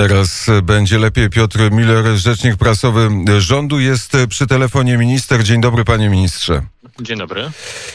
Teraz 0.00 0.46
będzie 0.62 0.98
lepiej. 0.98 1.30
Piotr 1.30 1.70
Miller, 1.70 2.16
rzecznik 2.16 2.56
prasowy 2.56 3.08
rządu, 3.38 3.80
jest 3.80 4.12
przy 4.28 4.46
telefonie 4.46 4.98
minister. 4.98 5.44
Dzień 5.44 5.60
dobry, 5.60 5.84
panie 5.84 6.08
ministrze. 6.08 6.62
Dzień 7.00 7.18
dobry. 7.18 7.50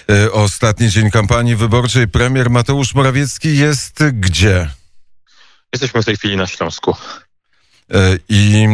E, 0.09 0.31
Ostatni 0.31 0.89
dzień 0.89 1.11
kampanii 1.11 1.55
wyborczej. 1.55 2.07
Premier 2.07 2.49
Mateusz 2.49 2.95
Morawiecki 2.95 3.57
jest 3.57 4.03
gdzie? 4.13 4.69
Jesteśmy 5.73 6.01
w 6.01 6.05
tej 6.05 6.17
chwili 6.17 6.37
na 6.37 6.47
Śląsku. 6.47 6.95
E, 7.93 8.17
I, 8.29 8.67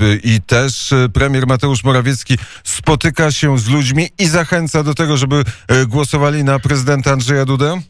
e, 0.00 0.16
I 0.22 0.40
też 0.42 0.94
premier 1.14 1.46
Mateusz 1.46 1.84
Morawiecki 1.84 2.38
spotyka 2.64 3.32
się 3.32 3.58
z 3.58 3.68
ludźmi 3.68 4.08
i 4.18 4.28
zachęca 4.28 4.82
do 4.82 4.94
tego, 4.94 5.16
żeby 5.16 5.44
głosowali 5.86 6.44
na 6.44 6.58
prezydenta 6.58 7.12
Andrzeja 7.12 7.44
Dudę? 7.44 7.80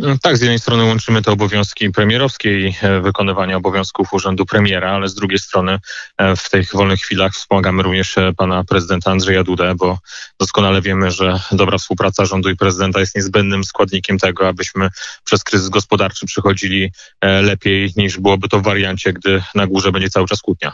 Mm, 0.00 0.18
Tak, 0.18 0.36
z 0.36 0.40
jednej 0.40 0.58
strony 0.58 0.84
łączymy 0.84 1.22
te 1.22 1.32
obowiązki 1.32 1.90
premierowskie 1.90 2.60
i 2.60 2.74
e, 2.82 3.00
wykonywania 3.00 3.56
obowiązków 3.56 4.12
urzędu 4.12 4.46
premiera, 4.46 4.90
ale 4.90 5.08
z 5.08 5.14
drugiej 5.14 5.38
strony 5.38 5.78
e, 6.18 6.36
w 6.36 6.50
tych 6.50 6.72
wolnych 6.72 7.00
chwilach 7.00 7.32
wspomagamy 7.32 7.82
również 7.82 8.18
e, 8.18 8.32
pana 8.36 8.64
prezydenta 8.64 9.10
Andrzeja 9.10 9.44
Dudę, 9.44 9.74
bo 9.74 9.98
doskonale 10.40 10.82
wiemy, 10.82 11.10
że 11.10 11.40
dobra 11.52 11.78
współpraca 11.78 12.24
rządu 12.24 12.50
i 12.50 12.56
prezydenta 12.56 13.00
jest 13.00 13.16
niezbędnym 13.16 13.64
składnikiem 13.64 14.18
tego, 14.18 14.48
abyśmy 14.48 14.88
przez 15.24 15.44
kryzys 15.44 15.68
gospodarczy 15.68 16.26
przychodzili 16.26 16.92
lepiej 17.22 17.92
niż 17.96 18.18
byłoby 18.18 18.48
to 18.48 18.60
w 18.60 18.62
wariancie, 18.62 19.12
gdy 19.12 19.42
na 19.54 19.66
górze 19.66 19.92
będzie 19.92 20.10
cały 20.10 20.26
czas 20.26 20.40
kłótnia. 20.40 20.72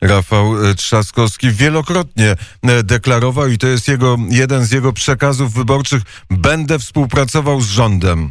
Rafał 0.00 0.54
Trzaskowski 0.76 1.50
wielokrotnie 1.50 2.36
deklarował 2.84 3.48
i 3.48 3.58
to 3.58 3.66
jest 3.66 3.88
jego, 3.88 4.16
jeden 4.28 4.64
z 4.64 4.72
jego 4.72 4.92
przekazów 4.92 5.54
wyborczych, 5.54 6.02
będę 6.30 6.78
współpracował 6.78 7.60
z 7.60 7.70
rządem. 7.70 8.30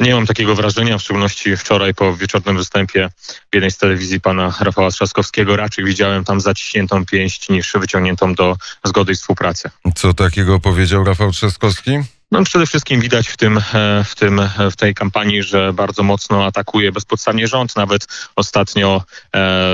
Nie 0.00 0.14
mam 0.14 0.26
takiego 0.26 0.54
wrażenia, 0.54 0.98
w 0.98 1.02
szczególności 1.02 1.56
wczoraj 1.56 1.94
po 1.94 2.16
wieczornym 2.16 2.56
występie 2.56 3.08
w 3.50 3.54
jednej 3.54 3.70
z 3.70 3.78
telewizji 3.78 4.20
pana 4.20 4.54
Rafała 4.60 4.90
Trzaskowskiego. 4.90 5.56
Raczej 5.56 5.84
widziałem 5.84 6.24
tam 6.24 6.40
zaciśniętą 6.40 7.06
pięść 7.06 7.48
niż 7.48 7.72
wyciągniętą 7.72 8.34
do 8.34 8.56
zgody 8.84 9.12
i 9.12 9.16
współpracy. 9.16 9.70
Co 9.94 10.14
takiego 10.14 10.60
powiedział 10.60 11.04
Rafał 11.04 11.30
Trzaskowski? 11.30 11.90
No, 12.32 12.44
przede 12.44 12.66
wszystkim 12.66 13.00
widać 13.00 13.28
w, 13.28 13.36
tym, 13.36 13.58
e, 13.58 14.04
w, 14.04 14.14
tym, 14.14 14.40
e, 14.40 14.70
w 14.70 14.76
tej 14.76 14.94
kampanii, 14.94 15.42
że 15.42 15.72
bardzo 15.72 16.02
mocno 16.02 16.46
atakuje 16.46 16.92
bezpodstawnie 16.92 17.46
rząd. 17.46 17.76
Nawet 17.76 18.06
ostatnio 18.36 19.02
e, 19.34 19.68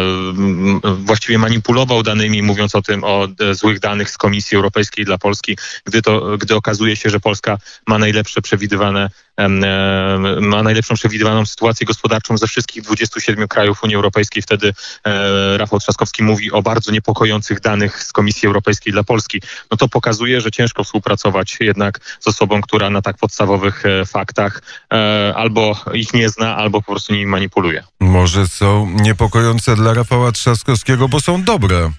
właściwie 0.99 1.39
manipulował 1.39 2.03
danymi, 2.03 2.43
mówiąc 2.43 2.75
o 2.75 2.83
tym, 2.83 3.05
o 3.05 3.29
e, 3.41 3.55
złych 3.55 3.81
danych 3.81 4.11
z 4.11 4.19
Komisji 4.19 4.57
Europejskiej 4.57 5.05
dla 5.05 5.19
Polski, 5.19 5.59
gdy, 5.85 6.03
to, 6.03 6.39
gdy 6.39 6.55
okazuje 6.55 6.97
się, 6.97 7.11
że 7.11 7.21
Polska 7.21 7.59
ma 7.87 7.99
najlepsze 7.99 8.43
przewidywane 8.43 9.11
ma 10.41 10.63
najlepszą 10.63 10.95
przewidywaną 10.95 11.47
sytuację 11.47 11.87
gospodarczą 11.87 12.39
ze 12.39 12.47
wszystkich 12.47 12.83
27 12.83 13.49
krajów 13.49 13.83
Unii 13.83 13.97
Europejskiej. 13.97 14.43
Wtedy 14.43 14.73
Rafał 15.57 15.81
Trzaskowski 15.81 16.23
mówi 16.23 16.53
o 16.53 16.63
bardzo 16.63 16.93
niepokojących 16.93 17.61
danych 17.61 18.03
z 18.03 18.13
Komisji 18.13 18.47
Europejskiej 18.47 18.93
dla 18.93 19.05
Polski. 19.05 19.43
No 19.71 19.77
to 19.77 19.89
pokazuje, 19.89 20.41
że 20.41 20.51
ciężko 20.51 20.85
współpracować 20.85 21.57
jednak 21.61 22.01
z 22.21 22.27
osobą, 22.49 22.61
która 22.63 22.91
na 22.91 23.03
tak 23.03 23.17
podstawowych 23.17 23.87
e, 23.87 24.07
faktach 24.07 24.63
e, 24.93 25.33
albo 25.37 25.77
ich 25.95 26.15
nie 26.15 26.29
zna, 26.29 26.57
albo 26.57 26.83
po 26.83 26.93
prostu 26.93 27.13
nimi 27.13 27.27
manipuluje. 27.27 27.85
Może 28.01 28.49
są 28.49 28.91
niepokojące 28.91 29.77
dla 29.77 29.95
Rafała 29.95 30.33
Trzaskowskiego, 30.33 31.09
bo 31.09 31.21
są 31.21 31.43
dobre. 31.43 31.91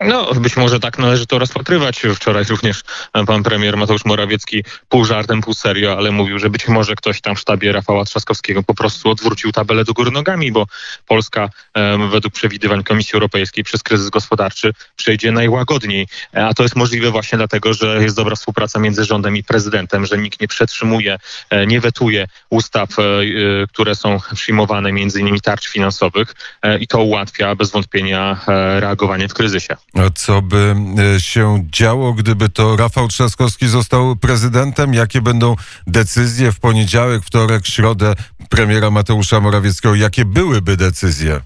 No, 0.00 0.34
być 0.34 0.56
może 0.56 0.80
tak 0.80 0.98
należy 0.98 1.26
to 1.26 1.38
rozpatrywać. 1.38 2.02
Wczoraj 2.14 2.44
również 2.44 2.82
pan 3.26 3.42
premier 3.42 3.76
Mateusz 3.76 4.04
Morawiecki 4.04 4.64
pół 4.88 5.04
żartem, 5.04 5.40
pół 5.40 5.54
serio, 5.54 5.96
ale 5.98 6.10
mówił, 6.10 6.38
że 6.38 6.50
być 6.50 6.68
może 6.68 6.94
ktoś 6.94 7.20
tam 7.20 7.36
w 7.36 7.40
sztabie 7.40 7.72
Rafała 7.72 8.04
Trzaskowskiego 8.04 8.62
po 8.62 8.74
prostu 8.74 9.10
odwrócił 9.10 9.52
tabelę 9.52 9.84
do 9.84 9.92
góry 9.92 10.10
nogami, 10.10 10.52
bo 10.52 10.66
Polska 11.06 11.48
em, 11.74 12.10
według 12.10 12.34
przewidywań 12.34 12.84
Komisji 12.84 13.14
Europejskiej 13.14 13.64
przez 13.64 13.82
kryzys 13.82 14.10
gospodarczy 14.10 14.72
przejdzie 14.96 15.32
najłagodniej. 15.32 16.06
A 16.32 16.54
to 16.54 16.62
jest 16.62 16.76
możliwe 16.76 17.10
właśnie 17.10 17.38
dlatego, 17.38 17.74
że 17.74 18.02
jest 18.02 18.16
dobra 18.16 18.36
współpraca 18.36 18.78
między 18.78 19.04
rządem 19.04 19.36
i 19.36 19.44
prezydentem, 19.44 20.06
że 20.06 20.18
nikt 20.18 20.40
nie 20.40 20.48
przetrzymuje, 20.48 21.18
e, 21.50 21.66
nie 21.66 21.80
wetuje 21.80 22.26
ustaw, 22.50 22.98
e, 22.98 23.02
e, 23.02 23.66
które 23.72 23.94
są 23.94 24.18
przyjmowane, 24.34 24.92
między 24.92 25.20
innymi 25.20 25.40
tarcz 25.40 25.68
finansowych 25.68 26.34
i 26.80 26.86
to 26.86 27.02
ułatwia 27.02 27.54
bez 27.54 27.70
wątpienia 27.70 28.40
reagowanie 28.80 29.28
w 29.28 29.34
kryzysie. 29.34 29.76
Co 30.14 30.42
by 30.42 30.74
e, 31.16 31.20
się 31.20 31.66
działo, 31.72 32.12
gdyby 32.12 32.48
to 32.48 32.76
Rafał 32.76 33.08
Trzaskowski 33.08 33.68
został 33.68 34.16
prezydentem? 34.16 34.94
Jakie 34.94 35.20
będą 35.20 35.56
decyzje 35.86 36.52
w 36.52 36.60
poniedziałek, 36.60 37.22
wtorek, 37.22 37.66
środę 37.66 38.14
premiera 38.48 38.90
Mateusza 38.90 39.40
Morawieckiego? 39.40 39.94
Jakie 39.94 40.24
byłyby 40.24 40.76
decyzje? 40.76 41.40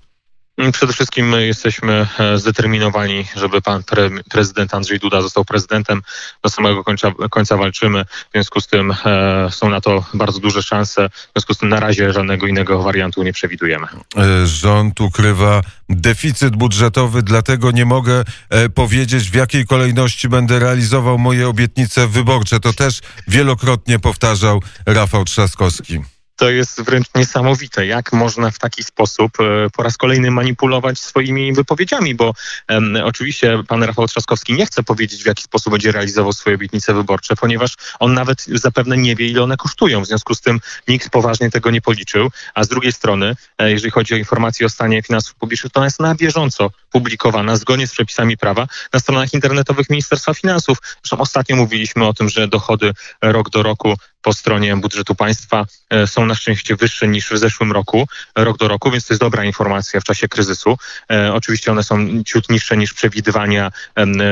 Przede 0.73 0.93
wszystkim 0.93 1.29
my 1.29 1.47
jesteśmy 1.47 2.07
e, 2.19 2.39
zdeterminowani, 2.39 3.25
żeby 3.37 3.63
pan 3.63 3.83
pre, 3.83 4.11
prezydent 4.31 4.75
Andrzej 4.75 4.99
Duda 4.99 5.23
został 5.23 5.45
prezydentem. 5.45 6.03
Do 6.43 6.51
samego 6.51 6.85
końca, 6.85 7.13
końca 7.31 7.57
walczymy. 7.57 8.05
W 8.05 8.33
związku 8.33 8.61
z 8.61 8.67
tym 8.67 8.95
e, 9.05 9.49
są 9.51 9.69
na 9.69 9.81
to 9.81 10.05
bardzo 10.15 10.41
duże 10.41 10.63
szanse. 10.63 11.09
W 11.09 11.33
związku 11.33 11.55
z 11.55 11.59
tym 11.59 11.69
na 11.69 11.81
razie 11.81 12.13
żadnego 12.13 12.47
innego 12.47 12.83
wariantu 12.83 13.23
nie 13.23 13.33
przewidujemy. 13.33 13.87
E, 14.17 14.47
Rząd 14.47 15.01
ukrywa 15.01 15.63
deficyt 15.89 16.57
budżetowy, 16.57 17.23
dlatego 17.23 17.71
nie 17.71 17.85
mogę 17.85 18.25
e, 18.51 18.69
powiedzieć, 18.69 19.31
w 19.31 19.35
jakiej 19.35 19.67
kolejności 19.67 20.29
będę 20.29 20.59
realizował 20.59 21.19
moje 21.19 21.49
obietnice 21.49 22.09
wyborcze. 22.09 22.61
To 22.61 22.73
też 22.73 23.01
wielokrotnie 23.29 23.99
powtarzał 23.99 24.63
Rafał 24.87 25.25
Trzaskowski. 25.25 26.01
To 26.39 26.51
jest 26.51 26.83
wręcz 26.83 27.07
niesamowite, 27.15 27.87
jak 27.87 28.13
można 28.13 28.51
w 28.51 28.59
taki 28.59 28.83
sposób 28.83 29.41
e, 29.41 29.71
po 29.71 29.83
raz 29.83 29.97
kolejny 29.97 30.31
manipulować 30.31 30.99
swoimi 30.99 31.53
wypowiedziami, 31.53 32.15
bo 32.15 32.35
em, 32.69 32.99
oczywiście 33.05 33.63
pan 33.69 33.83
Rafał 33.83 34.07
Trzaskowski 34.07 34.53
nie 34.55 34.67
chce 34.67 34.83
powiedzieć, 34.83 35.23
w 35.23 35.27
jaki 35.27 35.43
sposób 35.43 35.73
będzie 35.73 35.93
realizował 35.93 36.33
swoje 36.33 36.57
obietnice 36.57 36.95
wyborcze, 36.95 37.37
ponieważ 37.37 37.75
on 37.99 38.15
nawet 38.15 38.45
zapewne 38.45 38.97
nie 38.97 39.17
wie, 39.17 39.29
ile 39.29 39.43
one 39.43 39.57
kosztują. 39.57 40.03
W 40.03 40.07
związku 40.07 40.35
z 40.35 40.41
tym 40.41 40.61
nikt 40.89 41.11
poważnie 41.11 41.51
tego 41.51 41.71
nie 41.71 41.81
policzył. 41.81 42.31
A 42.55 42.65
z 42.65 42.69
drugiej 42.69 42.93
strony, 42.93 43.37
e, 43.59 43.71
jeżeli 43.71 43.91
chodzi 43.91 44.15
o 44.15 44.17
informacje 44.17 44.67
o 44.67 44.69
stanie 44.69 45.03
finansów 45.03 45.35
publicznych, 45.35 45.73
to 45.73 45.81
ona 45.81 45.87
jest 45.87 46.01
na 46.01 46.15
bieżąco 46.15 46.71
publikowana 46.99 47.57
zgodnie 47.57 47.87
z 47.87 47.93
przepisami 47.93 48.37
prawa 48.37 48.67
na 48.93 49.01
stronach 49.01 49.35
internetowych 49.35 49.91
Ministerstwa 49.91 50.35
Finansów. 50.35 50.79
Zresztą 51.03 51.19
ostatnio 51.19 51.57
mówiliśmy 51.57 52.07
o 52.07 52.15
tym, 52.15 52.29
że 52.29 52.49
dochody 52.49 52.93
rok 53.23 53.51
do 53.51 53.63
roku 53.63 53.95
po 54.23 54.33
stronie 54.33 54.77
budżetu 54.77 55.15
państwa 55.15 55.67
e, 55.91 56.07
są 56.07 56.27
na 56.27 56.35
szczęście 56.35 56.77
wyższe 56.77 57.09
niż 57.09 57.31
w 57.31 57.39
zeszłym 57.39 57.73
roku, 57.73 58.09
rok 58.37 58.59
do 58.59 58.69
roku, 58.69 58.91
więc 58.91 59.07
to 59.07 59.15
jest 59.15 59.21
dobra 59.21 59.45
informacja 59.45 60.01
w 60.01 60.05
czasie 60.05 60.29
kryzysu. 60.29 60.77
E, 61.13 61.35
oczywiście 61.35 61.73
one 61.73 61.83
są 61.83 62.25
ciut 62.25 62.51
niższe 62.51 62.77
niż 62.77 62.93
przewidywania 62.93 63.71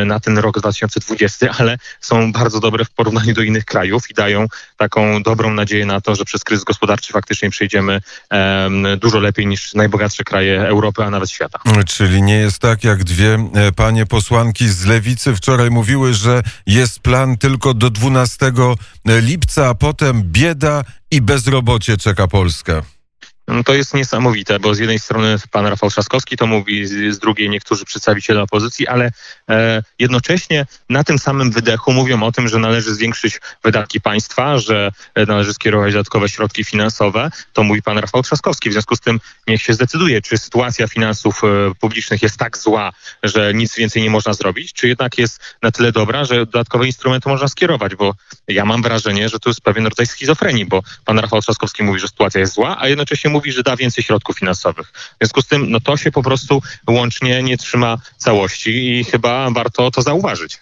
na 0.06 0.20
ten 0.20 0.38
rok 0.38 0.58
2020, 0.58 1.50
ale 1.58 1.78
są 2.00 2.32
bardzo 2.32 2.60
dobre 2.60 2.84
w 2.84 2.90
porównaniu 2.90 3.34
do 3.34 3.42
innych 3.42 3.64
krajów 3.64 4.10
i 4.10 4.14
dają 4.14 4.46
taką 4.76 5.22
dobrą 5.22 5.50
nadzieję 5.50 5.86
na 5.86 6.00
to, 6.00 6.14
że 6.14 6.24
przez 6.24 6.44
kryzys 6.44 6.64
gospodarczy 6.64 7.12
faktycznie 7.12 7.50
przejdziemy 7.50 8.00
em, 8.30 8.86
dużo 8.96 9.18
lepiej 9.18 9.46
niż 9.46 9.74
najbogatsze 9.74 10.24
kraje 10.24 10.68
Europy, 10.68 11.04
a 11.04 11.10
nawet 11.10 11.30
świata. 11.30 11.58
Czyli 11.86 12.22
nie 12.22 12.38
jest 12.38 12.55
tak, 12.58 12.84
jak 12.84 13.04
dwie 13.04 13.34
e, 13.34 13.72
panie 13.72 14.06
posłanki 14.06 14.68
z 14.68 14.84
lewicy 14.84 15.36
wczoraj 15.36 15.70
mówiły, 15.70 16.14
że 16.14 16.42
jest 16.66 17.00
plan 17.00 17.36
tylko 17.38 17.74
do 17.74 17.90
12 17.90 18.52
lipca, 19.06 19.68
a 19.68 19.74
potem 19.74 20.22
bieda 20.22 20.84
i 21.10 21.20
bezrobocie 21.20 21.96
czeka 21.96 22.28
Polskę. 22.28 22.95
No 23.48 23.64
To 23.64 23.74
jest 23.74 23.94
niesamowite, 23.94 24.60
bo 24.60 24.74
z 24.74 24.78
jednej 24.78 24.98
strony 24.98 25.36
pan 25.50 25.66
Rafał 25.66 25.90
Trzaskowski 25.90 26.36
to 26.36 26.46
mówi, 26.46 26.86
z, 26.86 27.18
drugiej 27.18 27.50
niektórzy 27.50 27.84
przedstawiciele 27.84 28.42
opozycji, 28.42 28.86
ale 28.86 29.10
e, 29.50 29.82
jednocześnie 29.98 30.66
na 30.90 31.04
tym 31.04 31.18
samym 31.18 31.50
wydechu 31.50 31.92
mówią 31.92 32.22
o 32.22 32.32
tym, 32.32 32.48
że 32.48 32.58
należy 32.58 32.94
zwiększyć 32.94 33.40
wydatki 33.64 34.00
państwa, 34.00 34.58
że 34.58 34.90
e, 35.14 35.26
należy 35.26 35.54
skierować 35.54 35.92
dodatkowe 35.92 36.28
środki 36.28 36.64
finansowe. 36.64 37.30
To 37.52 37.62
mówi 37.62 37.82
pan 37.82 37.98
Rafał 37.98 38.22
Trzaskowski. 38.22 38.70
W 38.70 38.72
związku 38.72 38.96
z 38.96 39.00
tym 39.00 39.20
niech 39.46 39.62
się 39.62 39.74
zdecyduje, 39.74 40.22
czy 40.22 40.38
sytuacja 40.38 40.88
finansów 40.88 41.42
e, 41.44 41.74
publicznych 41.80 42.22
jest 42.22 42.36
tak 42.36 42.58
zła, 42.58 42.92
że 43.22 43.54
nic 43.54 43.76
więcej 43.76 44.02
nie 44.02 44.10
można 44.10 44.32
zrobić, 44.32 44.72
czy 44.72 44.88
jednak 44.88 45.18
jest 45.18 45.40
na 45.62 45.70
tyle 45.70 45.92
dobra, 45.92 46.24
że 46.24 46.36
dodatkowe 46.36 46.86
instrumenty 46.86 47.28
można 47.28 47.48
skierować, 47.48 47.94
bo 47.94 48.14
ja 48.48 48.64
mam 48.64 48.82
wrażenie, 48.82 49.28
że 49.28 49.38
to 49.38 49.50
jest 49.50 49.60
pewien 49.60 49.86
rodzaj 49.86 50.06
schizofrenii, 50.06 50.66
bo 50.66 50.82
pan 51.04 51.18
Rafał 51.18 51.42
Trzaskowski 51.42 51.82
mówi, 51.82 52.00
że 52.00 52.08
sytuacja 52.08 52.40
jest 52.40 52.54
zła, 52.54 52.76
a 52.80 52.88
jednocześnie 52.88 53.30
mówi, 53.36 53.52
że 53.52 53.62
da 53.62 53.76
więcej 53.76 54.04
środków 54.04 54.38
finansowych. 54.38 54.92
W 54.94 55.16
związku 55.20 55.42
z 55.42 55.46
tym, 55.46 55.70
no 55.70 55.80
to 55.80 55.96
się 55.96 56.10
po 56.12 56.22
prostu 56.22 56.62
łącznie 56.88 57.42
nie 57.42 57.56
trzyma 57.56 57.98
całości 58.16 58.70
i 58.70 59.04
chyba 59.04 59.50
warto 59.50 59.90
to 59.90 60.02
zauważyć. 60.02 60.58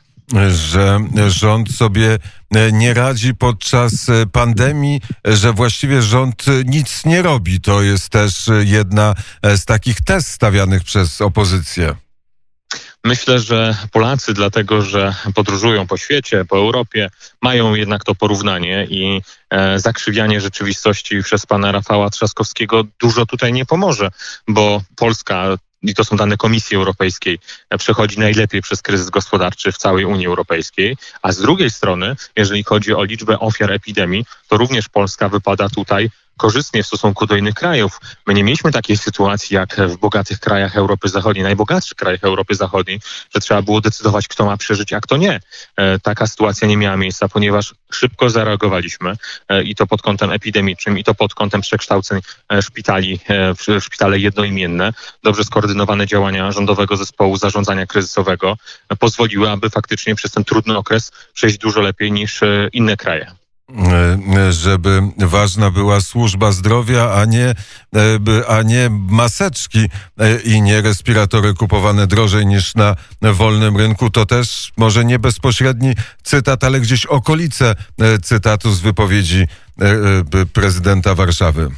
że 0.51 0.99
rząd 1.29 1.73
sobie 1.73 2.19
e, 2.55 2.73
nie 2.73 2.95
radzi 2.95 3.35
podczas 3.35 4.09
e, 4.09 4.27
pandemii, 4.27 5.01
że 5.25 5.53
właściwie 5.53 6.03
rząd 6.03 6.49
e, 6.49 6.65
nic 6.65 7.05
nie 7.05 7.23
robi. 7.23 7.61
To 7.61 7.83
jest 7.83 8.09
też 8.09 8.51
jedna 8.65 9.15
z 9.43 9.65
takich 9.65 10.01
tez 10.01 10.27
stawianych 10.27 10.85
przez 10.85 11.21
opozycję. 11.21 11.95
Myślę, 13.05 13.39
że 13.39 13.77
Polacy, 13.93 14.35
dlatego 14.35 14.83
że 14.83 15.15
podróżują 15.35 15.87
po 15.87 15.97
świecie, 15.97 16.45
po 16.45 16.57
Europie, 16.57 17.11
mają 17.43 17.75
jednak 17.75 18.05
to 18.05 18.15
porównanie 18.15 18.87
i 18.91 19.21
e, 19.51 19.79
zakrzywianie 19.79 20.41
rzeczywistości 20.41 21.23
przez 21.23 21.47
pana 21.47 21.73
Rafała 21.73 22.11
Trzaskowskiego 22.11 22.85
dużo 23.01 23.27
tutaj 23.27 23.53
nie 23.53 23.67
pomoże, 23.67 24.11
bo 24.49 24.83
Polska 24.97 25.57
i 25.83 25.95
to 25.95 26.05
są 26.05 26.17
dane 26.17 26.37
Komisji 26.37 26.77
Europejskiej, 26.77 27.39
przechodzi 27.79 28.19
najlepiej 28.19 28.63
przez 28.63 28.83
kryzys 28.83 29.11
gospodarczy 29.11 29.73
w 29.73 29.79
całej 29.79 30.05
Unii 30.05 30.27
Europejskiej, 30.27 30.97
a 31.23 31.33
z 31.33 31.39
drugiej 31.39 31.71
strony, 31.71 32.17
jeżeli 32.37 32.65
chodzi 32.65 32.95
o 32.95 33.05
liczbę 33.05 33.39
ofiar 33.39 33.73
epidemii, 33.73 34.25
to 34.49 34.57
również 34.57 34.89
Polska 34.89 35.29
wypada 35.29 35.69
tutaj 35.69 36.11
korzystnie 36.37 36.83
w 36.83 36.87
stosunku 36.87 37.27
do 37.27 37.37
innych 37.37 37.55
krajów. 37.55 38.01
My 38.27 38.35
nie 38.35 38.45
mieliśmy 38.45 38.73
takiej 38.73 38.97
sytuacji 38.97 39.55
jak 39.55 39.77
w 39.77 39.97
bogatych 39.97 40.41
krajach 40.41 40.77
Europy 40.77 41.09
Zachodniej, 41.09 41.45
najbogatszych 41.45 41.97
krajach 41.97 42.25
Europy 42.25 42.55
Zachodniej, 42.55 43.01
że 43.35 43.41
trzeba 43.41 43.63
było 43.63 43.81
decydować, 43.81 44.29
kto 44.29 44.45
ma 44.45 44.57
przeżyć, 44.57 44.93
a 44.93 45.01
kto 45.01 45.17
nie. 45.17 45.41
E, 45.77 45.99
taka 45.99 46.27
sytuacja 46.27 46.69
nie 46.69 46.77
miała 46.77 46.97
miejsca, 46.97 47.29
ponieważ 47.29 47.75
szybko 47.93 48.31
zareagowaliśmy 48.31 49.17
e, 49.49 49.63
i 49.63 49.75
to 49.75 49.87
pod 49.87 50.03
kątem 50.03 50.33
epidemicznym, 50.33 50.99
i 50.99 51.05
to 51.05 51.15
pod 51.15 51.35
kątem 51.35 51.61
przekształceń 51.61 52.21
e, 52.53 52.63
szpitali 52.63 53.21
w 53.29 53.85
szpitale 53.85 54.19
jednoimienne. 54.19 54.93
Dobrze 55.23 55.45
skoordynowane 55.45 56.07
działania 56.07 56.53
rządowego 56.53 56.97
zespołu 56.97 57.37
zarządzania 57.37 57.87
kryzysowego 57.87 58.57
pozwoliły, 58.99 59.51
aby 59.51 59.71
faktycznie 59.71 60.15
przez 60.15 60.33
ten 60.33 60.45
trudny 60.45 60.79
okres 60.79 61.13
przejść 61.35 61.59
dużo 61.59 61.81
lepiej 61.81 62.13
niż 62.13 62.41
inne 62.73 62.97
kraje. 62.97 63.44
E, 64.37 64.53
żeby 64.53 65.03
ważna 65.19 65.71
była 65.71 66.01
służba 66.01 66.53
zdrowia, 66.53 67.13
a 67.15 67.25
nie, 67.25 67.47
e, 67.49 68.49
a 68.49 68.63
nie 68.63 68.91
maseczki 68.91 69.89
e, 70.19 70.41
i 70.41 70.63
nie 70.63 70.83
respiratory 70.83 71.55
kupowane 71.55 72.07
drożej 72.07 72.47
niż 72.47 72.75
na 72.75 72.97
wolnym 73.23 73.77
rynku. 73.77 74.11
To 74.11 74.27
też 74.27 74.73
może 74.77 75.05
nie 75.05 75.19
bezpośredni 75.19 75.95
cytat, 76.23 76.65
ale 76.65 76.81
gdzieś 76.81 77.07
okolice 77.07 77.75
cytatu 78.23 78.73
z 78.73 78.81
wypowiedzi 78.81 79.47
prezydenta 80.53 81.15
Warszawy 81.15 81.71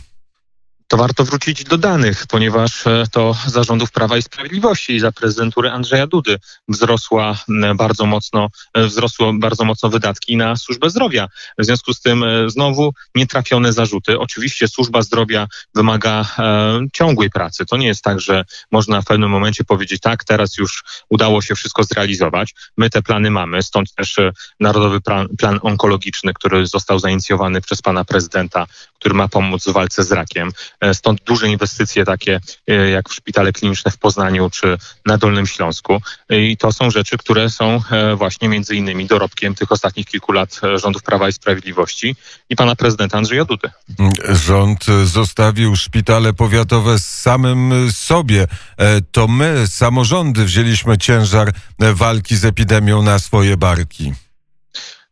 to 0.89 0.97
warto 0.97 1.25
wrócić 1.25 1.65
do 1.65 1.79
danych, 1.79 2.27
ponieważ 2.27 2.87
e, 2.87 3.05
to 3.13 3.37
zarządów 3.47 3.91
Prawa 3.91 4.17
i 4.17 4.23
Sprawiedliwości 4.23 4.93
i 4.95 5.01
za 5.01 5.13
prezydentury 5.13 5.71
Andrzeja 5.71 6.07
Dudy 6.07 6.39
wzrosła 6.69 7.37
bardzo 7.75 8.07
mocno, 8.07 8.49
e, 8.75 8.87
wzrosły 8.87 9.39
bardzo 9.39 9.65
mocno 9.65 9.89
wydatki 9.89 10.37
na 10.37 10.57
służbę 10.57 10.91
zdrowia. 10.91 11.29
W 11.59 11.65
związku 11.65 11.95
z 11.95 12.01
tym 12.01 12.25
e, 12.25 12.51
znowu 12.51 12.93
nietrafione 13.15 13.73
zarzuty. 13.73 14.19
Oczywiście 14.19 14.69
służba 14.69 15.03
zdrowia 15.03 15.47
wymaga 15.75 16.25
e, 16.39 16.79
ciągłej 16.93 17.31
pracy. 17.31 17.67
To 17.67 17.77
nie 17.77 17.87
jest 17.87 18.03
tak, 18.03 18.21
że 18.21 18.45
można 18.71 19.03
w 19.03 19.05
pewnym 19.05 19.31
momencie 19.31 19.65
powiedzieć 19.65 20.01
tak, 20.01 20.25
teraz 20.25 20.57
już 20.57 20.85
udało 21.09 21.43
się 21.43 21.55
wszystko 21.55 21.85
zrealizować. 21.85 22.55
My 22.77 22.91
te 22.91 23.03
plany 23.03 23.31
mamy, 23.31 23.63
stąd 23.63 23.95
też 23.95 24.17
Narodowy 24.61 25.01
Plan, 25.01 25.29
plan 25.39 25.59
Onkologiczny, 25.63 26.35
który 26.35 26.67
został 26.67 26.99
zainicjowany 26.99 27.61
przez 27.61 27.83
pana 27.83 28.05
prezydenta, 28.05 28.67
który 28.95 29.15
ma 29.15 29.29
pomóc 29.29 29.65
w 29.65 29.73
walce 29.73 30.05
z 30.05 30.13
rakiem. 30.13 30.53
E, 30.81 30.95
stąd 30.95 31.25
duże 31.25 31.49
inwestycje 31.49 32.05
takie 32.05 32.41
e, 32.69 32.91
jak 32.91 33.09
w 33.09 33.15
szpitale 33.15 33.53
kliniczne 33.53 33.91
w 33.91 33.99
Poznaniu 33.99 34.51
czy 34.51 34.79
na 35.07 35.19
Dolnym 35.19 35.47
Śląsku. 35.47 36.01
E, 36.29 36.41
I 36.41 36.57
to 36.57 36.73
są 36.73 36.91
rzeczy, 36.91 37.19
które 37.19 37.51
są 37.51 37.81
właśnie 38.17 38.49
między 38.49 38.77
innymi 38.77 39.07
dorobkiem 39.07 39.55
tych 39.55 39.73
ostatnich 39.73 40.07
kilku 40.07 40.33
lat 40.33 40.61
rządów 40.75 41.03
Prawa 41.03 41.29
i 41.29 41.33
Sprawiedliwości 41.33 42.17
i 42.51 42.57
pana 42.57 42.77
prezydenta 42.77 43.19
Andrzeja 43.19 43.45
Dudy. 43.45 43.71
Rząd 44.29 44.87
zostawił 45.05 45.77
szpitale 45.77 46.33
powiatowe 46.33 46.99
samym 46.99 47.93
sobie. 47.93 48.47
To 49.13 49.29
my, 49.29 49.65
samorządy, 49.69 50.45
wzięliśmy 50.45 50.99
ciężar 50.99 51.53
walki 51.79 52.37
z 52.37 52.45
epidemią 52.45 53.03
na 53.03 53.19
swoje 53.19 53.57
barki. 53.57 54.13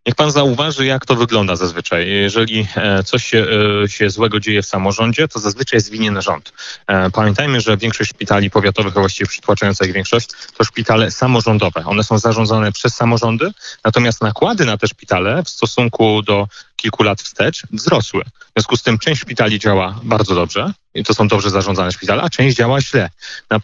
Niech 0.06 0.14
pan 0.14 0.30
zauważy, 0.30 0.86
jak 0.86 1.06
to 1.06 1.14
wygląda 1.14 1.56
zazwyczaj. 1.56 2.08
Jeżeli 2.08 2.66
e, 2.76 3.02
coś 3.02 3.24
się, 3.24 3.46
e, 3.84 3.88
się 3.88 4.10
złego 4.10 4.40
dzieje 4.40 4.62
w 4.62 4.66
samorządzie, 4.66 5.28
to 5.28 5.38
zazwyczaj 5.38 5.76
jest 5.76 5.90
winien 5.90 6.22
rząd. 6.22 6.52
E, 6.86 7.10
pamiętajmy, 7.10 7.60
że 7.60 7.76
większość 7.76 8.10
szpitali 8.10 8.50
powiatowych, 8.50 8.96
a 8.96 9.00
właściwie 9.00 9.28
przytłaczająca 9.28 9.86
ich 9.86 9.92
większość, 9.92 10.28
to 10.58 10.64
szpitale 10.64 11.10
samorządowe. 11.10 11.84
One 11.84 12.04
są 12.04 12.18
zarządzane 12.18 12.72
przez 12.72 12.94
samorządy, 12.94 13.50
natomiast 13.84 14.22
nakłady 14.22 14.64
na 14.64 14.76
te 14.76 14.88
szpitale 14.88 15.42
w 15.42 15.48
stosunku 15.48 16.22
do 16.22 16.48
kilku 16.76 17.02
lat 17.02 17.22
wstecz 17.22 17.62
wzrosły. 17.70 18.24
W 18.24 18.52
związku 18.56 18.76
z 18.76 18.82
tym 18.82 18.98
część 18.98 19.20
szpitali 19.20 19.58
działa 19.58 20.00
bardzo 20.02 20.34
dobrze, 20.34 20.72
to 21.02 21.14
są 21.14 21.28
dobrze 21.28 21.50
zarządzane 21.50 21.92
szpitale, 21.92 22.22
a 22.22 22.30
część 22.30 22.56
działa 22.56 22.80
źle 22.80 23.10
na, 23.50 23.60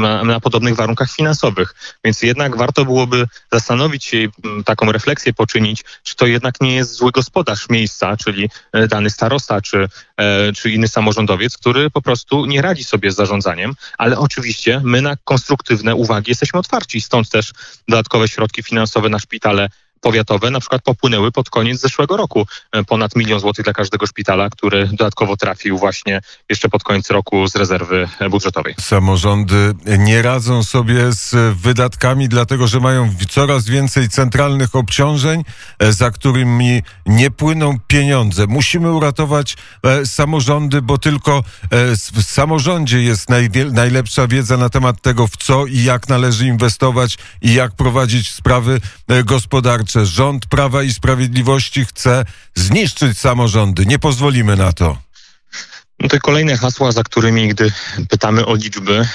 na, 0.00 0.24
na, 0.24 0.40
podobnych 0.40 0.76
warunkach 0.76 1.12
finansowych. 1.12 1.74
Więc 2.04 2.22
jednak 2.22 2.56
warto 2.56 2.84
byłoby 2.84 3.26
zastanowić 3.52 4.04
się, 4.04 4.28
taką 4.64 4.92
refleksję 4.92 5.32
poczynić, 5.32 5.84
czy 6.02 6.16
to 6.16 6.26
jednak 6.26 6.60
nie 6.60 6.76
jest 6.76 6.92
zły 6.92 7.12
gospodarz 7.12 7.68
miejsca, 7.68 8.16
czyli 8.16 8.50
e, 8.72 8.88
dany 8.88 9.10
starosta, 9.10 9.60
czy, 9.60 9.88
e, 10.16 10.52
czy 10.52 10.70
inny 10.70 10.88
samorządowiec, 10.88 11.56
który 11.56 11.90
po 11.90 12.02
prostu 12.02 12.46
nie 12.46 12.62
radzi 12.62 12.84
sobie 12.84 13.12
z 13.12 13.14
zarządzaniem, 13.14 13.74
ale 13.98 14.18
oczywiście 14.18 14.80
my 14.84 15.02
na 15.02 15.16
konstruktywne 15.24 15.94
uwagi 15.94 16.30
jesteśmy 16.30 16.60
otwarci, 16.60 17.00
stąd 17.00 17.30
też 17.30 17.52
dodatkowe 17.88 18.28
środki 18.28 18.62
finansowe 18.62 19.08
na 19.08 19.18
szpitale 19.18 19.68
powiatowe 20.04 20.50
na 20.50 20.60
przykład 20.60 20.82
popłynęły 20.82 21.32
pod 21.32 21.50
koniec 21.50 21.80
zeszłego 21.80 22.16
roku. 22.16 22.46
E, 22.72 22.84
ponad 22.84 23.16
milion 23.16 23.40
złotych 23.40 23.64
dla 23.64 23.72
każdego 23.72 24.06
szpitala, 24.06 24.50
który 24.50 24.86
dodatkowo 24.86 25.36
trafił 25.36 25.78
właśnie 25.78 26.20
jeszcze 26.50 26.68
pod 26.68 26.82
koniec 26.82 27.10
roku 27.10 27.48
z 27.48 27.56
rezerwy 27.56 28.08
budżetowej. 28.30 28.74
Samorządy 28.80 29.74
nie 29.98 30.22
radzą 30.22 30.62
sobie 30.62 31.12
z 31.12 31.56
wydatkami, 31.56 32.28
dlatego 32.28 32.66
że 32.66 32.80
mają 32.80 33.14
coraz 33.30 33.64
więcej 33.64 34.08
centralnych 34.08 34.74
obciążeń, 34.74 35.44
e, 35.78 35.92
za 35.92 36.10
którymi 36.10 36.82
nie 37.06 37.30
płyną 37.30 37.76
pieniądze. 37.86 38.46
Musimy 38.46 38.92
uratować 38.92 39.56
e, 39.82 40.06
samorządy, 40.06 40.82
bo 40.82 40.98
tylko 40.98 41.42
w 42.12 42.22
samorządzie 42.22 43.02
jest 43.02 43.28
najlepsza 43.72 44.26
wiedza 44.26 44.56
na 44.56 44.68
temat 44.68 45.02
tego, 45.02 45.26
w 45.26 45.36
co 45.36 45.66
i 45.66 45.82
jak 45.84 46.08
należy 46.08 46.46
inwestować 46.46 47.18
i 47.42 47.54
jak 47.54 47.72
prowadzić 47.76 48.32
sprawy 48.32 48.80
gospodarcze 49.24 49.93
rząd 50.02 50.46
Prawa 50.46 50.82
i 50.82 50.92
Sprawiedliwości 50.92 51.84
chce 51.84 52.24
zniszczyć 52.54 53.18
samorządy. 53.18 53.86
Nie 53.86 53.98
pozwolimy 53.98 54.56
na 54.56 54.72
to. 54.72 54.98
No 56.00 56.08
to 56.08 56.20
kolejne 56.20 56.56
hasła, 56.56 56.92
za 56.92 57.02
którymi, 57.02 57.48
gdy 57.48 57.72
pytamy 58.08 58.46
o 58.46 58.54
liczby, 58.54 59.08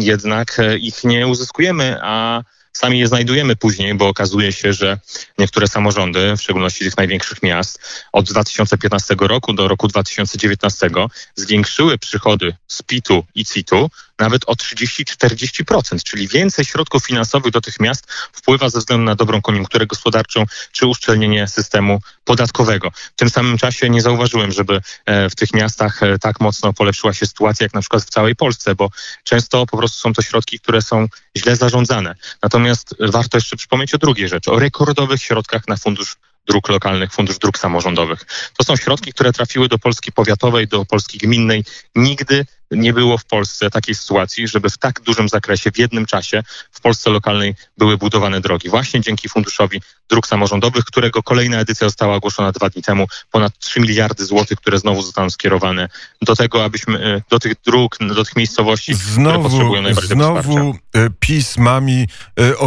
jednak 0.00 0.58
e, 0.58 0.78
ich 0.78 1.04
nie 1.04 1.26
uzyskujemy, 1.26 1.98
a 2.02 2.42
sami 2.72 2.98
je 2.98 3.08
znajdujemy 3.08 3.56
później, 3.56 3.94
bo 3.94 4.08
okazuje 4.08 4.52
się, 4.52 4.72
że 4.72 4.98
niektóre 5.38 5.68
samorządy, 5.68 6.36
w 6.36 6.40
szczególności 6.40 6.84
tych 6.84 6.96
największych 6.96 7.42
miast, 7.42 7.80
od 8.12 8.26
2015 8.30 9.16
roku 9.20 9.52
do 9.52 9.68
roku 9.68 9.88
2019 9.88 10.90
zwiększyły 11.34 11.98
przychody 11.98 12.54
z 12.66 12.82
PIT-u 12.82 13.24
i 13.34 13.44
CIT-u 13.44 13.90
nawet 14.18 14.42
o 14.46 14.52
30-40%, 14.52 16.02
czyli 16.02 16.28
więcej 16.28 16.64
środków 16.64 17.06
finansowych 17.06 17.52
do 17.52 17.60
tych 17.60 17.80
miast 17.80 18.12
wpływa 18.32 18.70
ze 18.70 18.78
względu 18.78 19.04
na 19.04 19.14
dobrą 19.14 19.42
koniunkturę 19.42 19.86
gospodarczą 19.86 20.44
czy 20.72 20.86
uszczelnienie 20.86 21.48
systemu 21.48 22.00
podatkowego. 22.24 22.90
W 22.90 23.16
tym 23.16 23.30
samym 23.30 23.58
czasie 23.58 23.90
nie 23.90 24.02
zauważyłem, 24.02 24.52
żeby 24.52 24.80
e, 25.06 25.30
w 25.30 25.34
tych 25.34 25.54
miastach 25.54 26.02
e, 26.02 26.18
tak 26.18 26.40
mocno 26.40 26.72
polepszyła 26.72 27.14
się 27.14 27.26
sytuacja, 27.26 27.64
jak 27.64 27.74
na 27.74 27.80
przykład 27.80 28.02
w 28.02 28.10
całej 28.10 28.36
Polsce, 28.36 28.74
bo 28.74 28.90
często 29.24 29.66
po 29.66 29.76
prostu 29.76 29.98
są 29.98 30.12
to 30.12 30.22
środki, 30.22 30.60
które 30.60 30.82
są 30.82 31.06
źle 31.36 31.56
zarządzane. 31.56 32.14
Natomiast 32.42 32.94
warto 33.00 33.36
jeszcze 33.36 33.56
przypomnieć 33.56 33.94
o 33.94 33.98
drugiej 33.98 34.28
rzeczy, 34.28 34.50
o 34.50 34.58
rekordowych 34.58 35.22
środkach 35.22 35.68
na 35.68 35.76
fundusz 35.76 36.16
dróg 36.46 36.68
lokalnych, 36.68 37.12
Fundusz 37.12 37.38
Dróg 37.38 37.58
Samorządowych. 37.58 38.26
To 38.58 38.64
są 38.64 38.76
środki, 38.76 39.12
które 39.12 39.32
trafiły 39.32 39.68
do 39.68 39.78
Polski 39.78 40.12
powiatowej, 40.12 40.68
do 40.68 40.84
Polski 40.84 41.18
gminnej. 41.18 41.64
Nigdy 41.94 42.46
nie 42.70 42.92
było 42.92 43.18
w 43.18 43.24
Polsce 43.24 43.70
takiej 43.70 43.94
sytuacji, 43.94 44.48
żeby 44.48 44.70
w 44.70 44.78
tak 44.78 45.00
dużym 45.00 45.28
zakresie, 45.28 45.70
w 45.72 45.78
jednym 45.78 46.06
czasie 46.06 46.42
w 46.72 46.80
Polsce 46.80 47.10
lokalnej 47.10 47.54
były 47.78 47.98
budowane 47.98 48.40
drogi. 48.40 48.68
Właśnie 48.68 49.00
dzięki 49.00 49.28
Funduszowi 49.28 49.80
Dróg 50.10 50.26
Samorządowych, 50.26 50.84
którego 50.84 51.22
kolejna 51.22 51.58
edycja 51.58 51.86
została 51.86 52.14
ogłoszona 52.14 52.52
dwa 52.52 52.70
dni 52.70 52.82
temu. 52.82 53.06
Ponad 53.30 53.58
3 53.58 53.80
miliardy 53.80 54.24
złotych, 54.24 54.58
które 54.58 54.78
znowu 54.78 55.02
zostaną 55.02 55.30
skierowane 55.30 55.88
do 56.22 56.36
tego, 56.36 56.64
abyśmy 56.64 57.04
e, 57.16 57.22
do 57.30 57.38
tych 57.38 57.52
dróg, 57.66 57.96
do 57.98 58.24
tych 58.24 58.36
miejscowości, 58.36 58.94
znowu, 58.94 59.30
które 59.30 59.42
potrzebują 59.42 59.82
najbardziej 59.82 60.16
Znowu 60.16 60.40
wsparcia. 60.40 61.10
pismami, 61.20 62.06
e, 62.40 62.58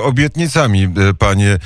obietnicami, 0.00 0.82
e, 0.82 1.14
panie 1.14 1.58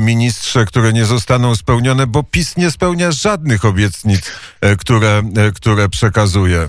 ministrze, 0.00 0.64
które 0.64 0.92
nie 0.92 1.04
zostaną 1.04 1.56
spełnione, 1.56 2.06
bo 2.06 2.22
PiS 2.22 2.56
nie 2.56 2.70
spełnia 2.70 3.12
żadnych 3.12 3.64
obietnic, 3.64 4.32
które, 4.78 5.22
które 5.54 5.88
przekazuje. 5.88 6.68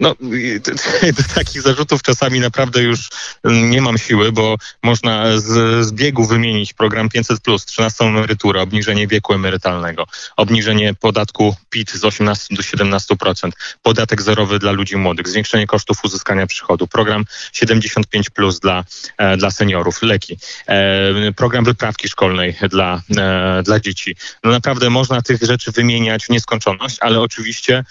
No, 0.00 0.14
do 1.16 1.34
takich 1.34 1.62
zarzutów 1.62 2.02
czasami 2.02 2.40
naprawdę 2.40 2.82
już 2.82 3.08
nie 3.44 3.80
mam 3.82 3.98
siły, 3.98 4.32
bo 4.32 4.56
można 4.82 5.38
z, 5.38 5.86
z 5.86 5.92
biegu 5.92 6.26
wymienić 6.26 6.72
program 6.72 7.08
500, 7.08 7.38
13 7.66 8.04
emeryturę, 8.04 8.62
obniżenie 8.62 9.06
wieku 9.06 9.34
emerytalnego, 9.34 10.06
obniżenie 10.36 10.94
podatku 10.94 11.56
PIT 11.70 11.90
z 11.90 12.04
18 12.04 12.54
do 12.56 12.62
17%, 12.62 13.50
podatek 13.82 14.22
zerowy 14.22 14.58
dla 14.58 14.72
ludzi 14.72 14.96
młodych, 14.96 15.28
zwiększenie 15.28 15.66
kosztów 15.66 16.04
uzyskania 16.04 16.46
przychodu, 16.46 16.86
program 16.86 17.24
75 17.52 18.30
plus 18.30 18.60
dla, 18.60 18.84
e, 19.18 19.36
dla 19.36 19.50
seniorów, 19.50 20.02
leki, 20.02 20.38
e, 20.68 21.32
program 21.32 21.64
wyprawki 21.64 22.08
szkolnej 22.08 22.56
dla, 22.70 23.00
e, 23.16 23.62
dla 23.62 23.80
dzieci. 23.80 24.16
No 24.44 24.50
naprawdę 24.50 24.90
można 24.90 25.22
tych 25.22 25.42
rzeczy 25.42 25.72
wymieniać 25.72 26.26
w 26.26 26.30
nieskończoność, 26.30 26.96
ale 27.00 27.20
oczywiście 27.20 27.84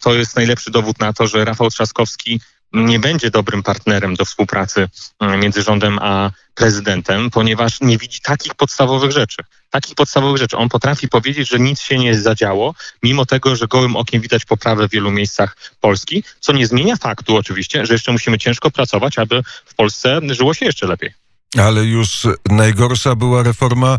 to 0.00 0.14
jest 0.14 0.36
najlepszy 0.36 0.70
dowód 0.70 0.98
na 0.98 1.12
to, 1.12 1.26
że 1.26 1.41
Rafał 1.44 1.70
Trzaskowski 1.70 2.40
nie 2.72 2.98
będzie 2.98 3.30
dobrym 3.30 3.62
partnerem 3.62 4.14
do 4.14 4.24
współpracy 4.24 4.88
mm, 5.20 5.40
między 5.40 5.62
rządem 5.62 5.98
a 5.98 6.30
prezydentem, 6.54 7.30
ponieważ 7.30 7.80
nie 7.80 7.98
widzi 7.98 8.20
takich 8.20 8.54
podstawowych 8.54 9.10
rzeczy. 9.10 9.42
Takich 9.70 9.94
podstawowych 9.94 10.38
rzeczy. 10.38 10.56
On 10.56 10.68
potrafi 10.68 11.08
powiedzieć, 11.08 11.48
że 11.48 11.58
nic 11.60 11.80
się 11.80 11.98
nie 11.98 12.14
zadziało, 12.14 12.74
mimo 13.02 13.26
tego, 13.26 13.56
że 13.56 13.68
gołym 13.68 13.96
okiem 13.96 14.20
widać 14.20 14.44
poprawę 14.44 14.88
w 14.88 14.90
wielu 14.90 15.10
miejscach 15.10 15.56
Polski, 15.80 16.24
co 16.40 16.52
nie 16.52 16.66
zmienia 16.66 16.96
faktu 16.96 17.36
oczywiście, 17.36 17.86
że 17.86 17.92
jeszcze 17.92 18.12
musimy 18.12 18.38
ciężko 18.38 18.70
pracować, 18.70 19.18
aby 19.18 19.42
w 19.64 19.74
Polsce 19.74 20.20
żyło 20.30 20.54
się 20.54 20.66
jeszcze 20.66 20.86
lepiej. 20.86 21.10
Ale 21.58 21.84
już 21.84 22.26
najgorsza 22.50 23.14
była 23.14 23.42
reforma 23.42 23.98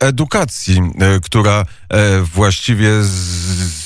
edukacji, 0.00 0.80
e, 0.98 1.20
która 1.20 1.64
e, 1.88 2.20
właściwie 2.20 3.02
z 3.02 3.85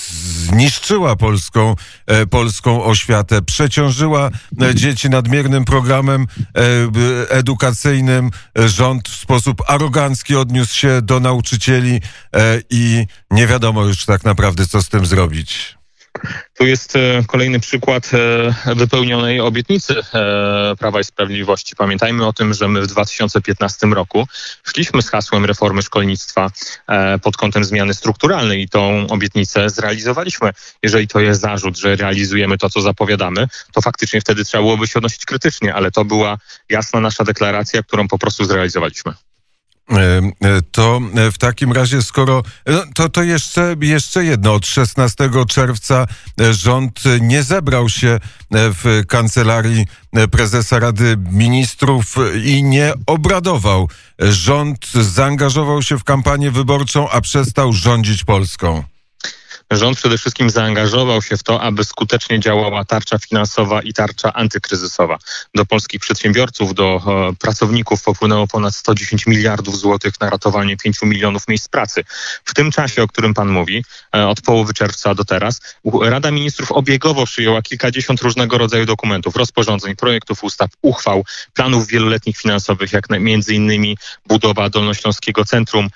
zniszczyła 0.50 1.16
polską, 1.16 1.76
e, 2.07 2.26
polską 2.26 2.85
oświatę, 2.85 3.42
przeciążyła 3.42 4.30
e, 4.62 4.75
dzieci 4.75 5.11
nadmiernym 5.11 5.64
programem 5.64 6.26
e, 6.26 7.30
edukacyjnym. 7.30 8.30
Rząd 8.57 9.09
w 9.09 9.16
sposób 9.16 9.62
arogancki 9.66 10.37
odniósł 10.37 10.76
się 10.76 11.02
do 11.02 11.21
nauczycieli 11.21 12.00
i 12.71 13.07
nie 13.30 13.47
wiadomo 13.47 13.85
już 13.85 14.04
tak 14.04 14.25
naprawdę, 14.25 14.66
co 14.66 14.83
z 14.83 14.88
tym 14.88 15.07
zrobić. 15.07 15.79
Tu 16.58 16.66
jest 16.66 16.96
e, 16.96 17.22
kolejny 17.26 17.60
przykład 17.60 18.10
e, 18.66 18.74
wypełnionej 18.74 19.40
obietnicy 19.40 19.94
e, 20.14 20.76
Prawa 20.78 21.00
i 21.00 21.04
Sprawiedliwości. 21.04 21.76
Pamiętajmy 21.76 22.26
o 22.26 22.32
tym, 22.32 22.54
że 22.54 22.68
my 22.68 22.82
w 22.82 22.86
2015 22.86 23.86
roku 23.86 24.26
szliśmy 24.64 25.02
z 25.02 25.10
hasłem 25.10 25.44
reformy 25.44 25.82
szkolnictwa 25.82 26.50
pod 27.22 27.36
kątem 27.36 27.64
zmiany 27.64 27.94
strukturalnej 27.94 28.62
i 28.62 28.68
tą 28.68 29.06
obietnicę 29.06 29.70
zrealizowaliśmy. 29.70 30.50
Jeżeli 30.82 31.08
to 31.08 31.20
jest 31.20 31.40
zarzut, 31.40 31.78
że 31.78 31.96
realizujemy 31.96 32.58
to, 32.58 32.70
co 32.70 32.80
zapowiadamy, 32.80 33.48
to 33.72 33.82
faktycznie 33.82 34.20
wtedy 34.20 34.44
trzeba 34.44 34.62
byłoby 34.62 34.86
się 34.86 34.98
odnosić 34.98 35.24
krytycznie, 35.24 35.74
ale 35.74 35.90
to 35.90 36.04
była 36.04 36.38
jasna 36.70 37.00
nasza 37.00 37.24
deklaracja, 37.24 37.82
którą 37.82 38.08
po 38.08 38.18
prostu 38.18 38.44
zrealizowaliśmy. 38.44 39.14
E, 39.90 40.23
e, 40.49 40.62
to 40.73 41.00
w 41.32 41.38
takim 41.38 41.73
razie, 41.73 42.02
skoro 42.02 42.42
no, 42.66 42.82
to, 42.94 43.09
to 43.09 43.23
jeszcze, 43.23 43.76
jeszcze 43.80 44.25
jedno. 44.25 44.54
Od 44.54 44.66
16 44.66 45.30
czerwca 45.49 46.06
e, 46.40 46.54
rząd 46.54 47.02
nie 47.20 47.42
zebrał 47.42 47.88
się 47.88 48.18
w 48.52 49.02
kancelarii 49.09 49.87
prezesa 50.30 50.78
Rady 50.78 51.16
Ministrów 51.30 52.16
i 52.44 52.62
nie 52.62 52.92
obradował. 53.06 53.88
Rząd 54.18 54.87
zaangażował 54.92 55.82
się 55.82 55.99
w 55.99 56.04
kampanię 56.04 56.50
wyborczą, 56.50 57.11
a 57.11 57.20
przestał 57.20 57.73
rządzić 57.73 58.25
Polską. 58.25 58.85
Rząd 59.70 59.96
przede 59.96 60.18
wszystkim 60.18 60.50
zaangażował 60.50 61.22
się 61.22 61.36
w 61.36 61.42
to, 61.42 61.62
aby 61.62 61.84
skutecznie 61.84 62.40
działała 62.40 62.84
tarcza 62.84 63.18
finansowa 63.18 63.82
i 63.82 63.92
tarcza 63.92 64.32
antykryzysowa. 64.32 65.18
Do 65.54 65.66
polskich 65.66 66.00
przedsiębiorców, 66.00 66.74
do 66.74 67.02
e, 67.30 67.36
pracowników 67.36 68.02
popłynęło 68.02 68.46
ponad 68.46 68.74
110 68.74 69.26
miliardów 69.26 69.78
złotych 69.78 70.20
na 70.20 70.30
ratowanie 70.30 70.76
5 70.76 71.02
milionów 71.02 71.48
miejsc 71.48 71.68
pracy. 71.68 72.04
W 72.44 72.54
tym 72.54 72.70
czasie, 72.70 73.02
o 73.02 73.08
którym 73.08 73.34
pan 73.34 73.48
mówi, 73.48 73.84
e, 74.14 74.28
od 74.28 74.40
połowy 74.40 74.74
czerwca 74.74 75.14
do 75.14 75.24
teraz, 75.24 75.60
Rada 76.02 76.30
Ministrów 76.30 76.72
obiegowo 76.72 77.26
przyjęła 77.26 77.62
kilkadziesiąt 77.62 78.20
różnego 78.20 78.58
rodzaju 78.58 78.86
dokumentów, 78.86 79.36
rozporządzeń, 79.36 79.96
projektów 79.96 80.44
ustaw, 80.44 80.70
uchwał, 80.82 81.24
planów 81.54 81.86
wieloletnich 81.86 82.36
finansowych, 82.36 82.92
jak 82.92 83.10
między 83.10 83.54
innymi 83.54 83.96
budowa 84.26 84.70
Dolnośląskiego 84.70 85.44
Centrum 85.44 85.88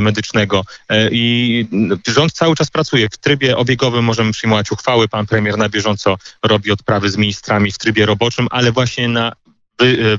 Medycznego. 0.00 0.64
E, 0.88 1.08
I 1.12 1.66
rząd 2.06 2.32
cały 2.32 2.56
czas 2.56 2.70
pracuje. 2.74 3.08
W 3.08 3.18
trybie 3.18 3.56
obiegowym 3.56 4.04
możemy 4.04 4.32
przyjmować 4.32 4.72
uchwały. 4.72 5.08
Pan 5.08 5.26
premier 5.26 5.58
na 5.58 5.68
bieżąco 5.68 6.16
robi 6.42 6.70
odprawy 6.70 7.10
z 7.10 7.16
ministrami 7.16 7.72
w 7.72 7.78
trybie 7.78 8.06
roboczym, 8.06 8.46
ale 8.50 8.72
właśnie 8.72 9.08
na 9.08 9.32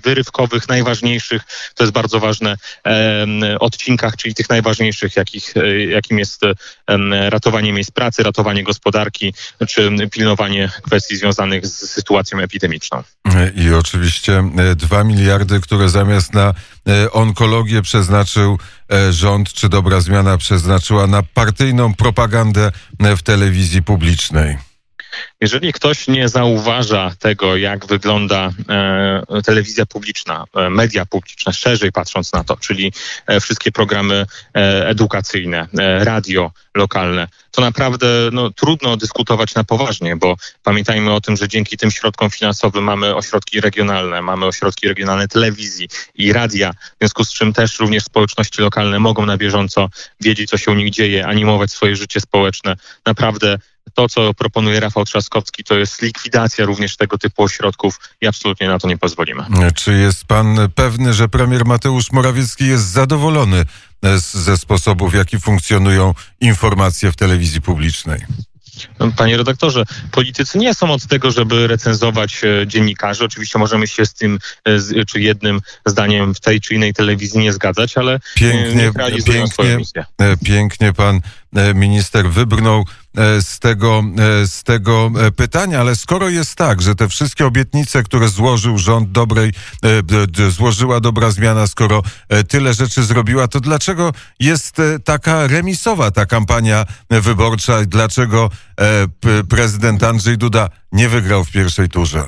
wyrywkowych, 0.03 0.69
najważniejszych, 0.69 1.41
to 1.75 1.83
jest 1.83 1.93
bardzo 1.93 2.19
ważne, 2.19 2.55
odcinkach, 3.59 4.17
czyli 4.17 4.35
tych 4.35 4.49
najważniejszych, 4.49 5.15
jakich, 5.15 5.57
e, 5.57 5.85
jakim 5.85 6.19
jest 6.19 6.41
ratowanie 7.29 7.73
miejsc 7.73 7.91
pracy, 7.91 8.23
ratowanie 8.23 8.63
gospodarki, 8.63 9.33
czy 9.67 9.91
pilnowanie 10.11 10.71
kwestii 10.81 11.17
związanych 11.17 11.67
z 11.67 11.91
sytuacją 11.91 12.39
epidemiczną. 12.39 13.03
I 13.55 13.73
oczywiście 13.73 14.43
e, 14.57 14.75
dwa 14.75 15.03
miliardy, 15.03 15.61
które 15.61 15.89
zamiast 15.89 16.33
na 16.33 16.53
e, 16.89 17.11
onkologię 17.11 17.81
przeznaczył 17.81 18.59
rząd, 19.09 19.53
czy 19.53 19.69
dobra 19.69 19.99
zmiana 20.01 20.37
przeznaczyła 20.37 21.07
na 21.07 21.23
partyjną 21.23 21.93
propagandę 21.93 22.71
w 22.99 23.21
telewizji 23.21 23.83
publicznej. 23.83 24.57
Jeżeli 25.41 25.73
ktoś 25.73 26.07
nie 26.07 26.29
zauważa 26.29 27.11
tego, 27.19 27.57
jak 27.57 27.85
wygląda 27.85 28.49
e, 28.69 29.41
telewizja 29.45 29.85
publiczna, 29.85 30.45
e, 30.55 30.69
media 30.69 31.05
publiczne, 31.05 31.53
szerzej 31.53 31.91
patrząc 31.91 32.33
na 32.33 32.43
to, 32.43 32.57
czyli 32.57 32.93
e, 33.27 33.39
wszystkie 33.39 33.71
programy 33.71 34.25
e, 34.55 34.87
edukacyjne, 34.87 35.67
e, 35.79 36.03
radio 36.03 36.51
lokalne, 36.75 37.27
to 37.51 37.61
naprawdę 37.61 38.07
no, 38.31 38.51
trudno 38.51 38.97
dyskutować 38.97 39.55
na 39.55 39.63
poważnie, 39.63 40.15
bo 40.15 40.35
pamiętajmy 40.63 41.13
o 41.13 41.21
tym, 41.21 41.37
że 41.37 41.47
dzięki 41.47 41.77
tym 41.77 41.91
środkom 41.91 42.29
finansowym 42.29 42.83
mamy 42.83 43.15
ośrodki 43.15 43.61
regionalne, 43.61 44.21
mamy 44.21 44.45
ośrodki 44.45 44.87
regionalne 44.87 45.27
telewizji 45.27 45.89
i 46.15 46.33
radia, 46.33 46.71
w 46.73 46.97
związku 46.99 47.23
z 47.23 47.33
czym 47.33 47.53
też 47.53 47.79
również 47.79 48.03
społeczności 48.03 48.61
lokalne 48.61 48.99
mogą 48.99 49.25
na 49.25 49.37
bieżąco 49.37 49.89
wiedzieć, 50.21 50.49
co 50.49 50.57
się 50.57 50.71
u 50.71 50.75
nich 50.75 50.89
dzieje, 50.89 51.27
animować 51.27 51.71
swoje 51.71 51.95
życie 51.95 52.21
społeczne. 52.21 52.75
Naprawdę 53.05 53.57
to, 53.93 54.09
co 54.09 54.33
proponuje 54.33 54.79
Rafał 54.79 55.05
Trzaskowski, 55.05 55.24
to 55.65 55.77
jest 55.77 56.01
likwidacja 56.01 56.65
również 56.65 56.97
tego 56.97 57.17
typu 57.17 57.43
ośrodków 57.43 57.99
i 58.21 58.27
absolutnie 58.27 58.67
na 58.67 58.79
to 58.79 58.87
nie 58.87 58.97
pozwolimy. 58.97 59.43
Czy 59.75 59.93
jest 59.93 60.25
pan 60.25 60.57
pewny, 60.75 61.13
że 61.13 61.29
premier 61.29 61.65
Mateusz 61.65 62.11
Morawiecki 62.11 62.67
jest 62.67 62.85
zadowolony 62.85 63.65
ze 64.19 64.57
sposobu, 64.57 65.09
w 65.09 65.13
jaki 65.13 65.39
funkcjonują 65.39 66.13
informacje 66.39 67.11
w 67.11 67.15
telewizji 67.15 67.61
publicznej? 67.61 68.25
Panie 69.17 69.37
redaktorze, 69.37 69.83
politycy 70.11 70.57
nie 70.57 70.73
są 70.73 70.91
od 70.91 71.07
tego, 71.07 71.31
żeby 71.31 71.67
recenzować 71.67 72.41
e, 72.43 72.67
dziennikarzy. 72.67 73.25
Oczywiście 73.25 73.59
możemy 73.59 73.87
się 73.87 74.05
z 74.05 74.13
tym, 74.13 74.39
e, 74.65 75.05
czy 75.05 75.21
jednym 75.21 75.61
zdaniem 75.85 76.35
w 76.35 76.39
tej 76.39 76.61
czy 76.61 76.75
innej 76.75 76.93
telewizji 76.93 77.39
nie 77.39 77.53
zgadzać, 77.53 77.97
ale 77.97 78.19
pięknie, 78.35 78.91
pięknie, 79.25 80.05
e, 80.17 80.37
pięknie 80.37 80.93
pan 80.93 81.21
minister 81.75 82.29
wybrnął 82.29 82.85
z 83.41 83.59
tego, 83.59 84.03
z 84.45 84.63
tego 84.63 85.11
pytania, 85.35 85.79
ale 85.79 85.95
skoro 85.95 86.29
jest 86.29 86.55
tak, 86.55 86.81
że 86.81 86.95
te 86.95 87.09
wszystkie 87.09 87.45
obietnice, 87.45 88.03
które 88.03 88.29
złożył 88.29 88.77
rząd 88.77 89.11
dobrej, 89.11 89.53
złożyła 90.49 90.99
dobra 90.99 91.31
zmiana, 91.31 91.67
skoro 91.67 92.03
tyle 92.47 92.73
rzeczy 92.73 93.03
zrobiła, 93.03 93.47
to 93.47 93.59
dlaczego 93.59 94.13
jest 94.39 94.77
taka 95.03 95.47
remisowa 95.47 96.11
ta 96.11 96.25
kampania 96.25 96.85
wyborcza? 97.09 97.85
Dlaczego 97.85 98.49
prezydent 99.49 100.03
Andrzej 100.03 100.37
Duda 100.37 100.69
nie 100.91 101.09
wygrał 101.09 101.45
w 101.45 101.51
pierwszej 101.51 101.89
turze? 101.89 102.27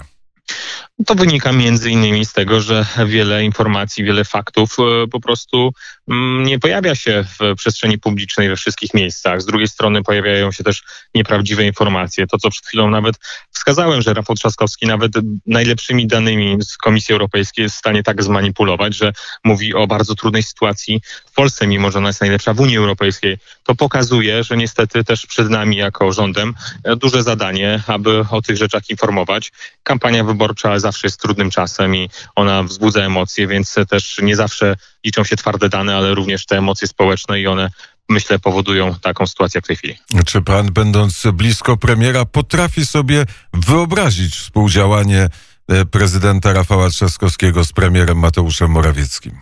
To 1.06 1.16
wynika 1.16 1.51
między 1.51 1.92
innymi 1.92 2.25
z 2.25 2.34
tego, 2.34 2.62
że 2.62 2.86
wiele 3.06 3.44
informacji, 3.44 4.04
wiele 4.04 4.25
faktów 4.25 4.77
e, 4.80 5.08
po 5.08 5.20
prostu 5.20 5.72
mm, 6.08 6.44
nie 6.44 6.60
pojawia 6.60 6.96
się 6.96 7.25
w 7.39 7.56
przestrzeni 7.56 7.98
publicznej 7.98 8.50
we 8.50 8.56
wszystkich 8.56 8.94
miejscach. 8.94 9.42
Z 9.42 9.46
drugiej 9.46 9.68
strony 9.68 10.04
pojawiają 10.04 10.51
się 10.51 10.63
też 10.63 10.84
nieprawdziwe 11.16 11.66
informacje. 11.66 12.27
To, 12.27 12.38
co 12.38 12.50
przed 12.50 12.66
chwilą 12.66 12.89
nawet 12.89 13.16
wskazałem, 13.51 14.01
że 14.01 14.13
Rafał 14.13 14.36
Trzaskowski 14.36 14.88
nawet 14.88 15.12
najlepszymi 15.46 16.08
danymi 16.08 16.58
z 16.62 16.77
Komisji 16.77 17.13
Europejskiej 17.13 17.63
jest 17.63 17.75
w 17.75 17.80
stanie 17.80 18.04
tak 18.04 18.24
zmanipulować, 18.24 18.96
że 18.96 19.13
mówi 19.44 19.74
o 19.74 19.88
bardzo 19.88 20.16
trudnej 20.16 20.44
sytuacji 20.44 21.01
w 21.25 21.34
Polsce, 21.34 21.68
mimo 21.68 21.92
że 21.92 22.00
ona 22.00 22.10
jest 22.10 22.22
najlepsza 22.22 22.54
w 22.54 22.60
Unii 22.60 22.77
Europejskiej. 22.77 23.38
To 23.63 23.75
pokazuje, 23.75 24.44
że 24.44 24.58
niestety 24.58 25.04
też 25.04 25.25
przed 25.25 25.50
nami 25.50 25.77
jako 25.77 26.12
rządem 26.12 26.54
duże 26.98 27.24
zadanie, 27.24 27.84
aby 27.88 28.25
o 28.32 28.42
tych 28.42 28.58
rzeczach 28.58 28.89
informować. 28.89 29.51
Kampania 29.84 30.24
wyborcza 30.24 30.80
zawsze 30.88 31.08
jest 31.08 31.22
trudnym 31.22 31.50
czasem 31.50 31.96
i 31.96 32.10
ona 32.36 32.63
wzbudza 32.63 33.01
emocje, 33.01 33.48
więc 33.48 33.75
też 33.89 34.20
nie 34.22 34.36
zawsze 34.36 34.75
liczą 35.06 35.24
się 35.24 35.36
twarde 35.36 35.70
dane, 35.70 35.96
ale 35.96 36.15
również 36.15 36.46
te 36.46 36.58
emocje 36.58 36.88
społeczne 36.88 37.39
i 37.39 37.48
one 37.48 37.70
myślę, 38.10 38.39
powodują 38.39 38.96
taką 38.96 39.27
sytuację 39.27 39.62
w 39.62 39.67
tej 39.67 39.75
chwili. 39.75 39.98
Czy 40.25 40.41
pan, 40.41 40.72
będąc 40.74 41.24
blisko 41.34 41.77
premiera, 41.77 42.25
potrafi 42.25 42.86
sobie 42.86 43.25
wyobrazić 43.53 44.36
współdziałanie 44.36 45.29
e, 45.67 45.86
prezydenta 45.86 46.53
Rafała 46.53 46.89
Trzaskowskiego 46.89 47.65
z 47.65 47.74
premierem 47.74 48.17
Mateuszem 48.20 48.72
Morawieckim? 48.72 49.39